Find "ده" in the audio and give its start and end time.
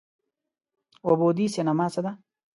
2.05-2.11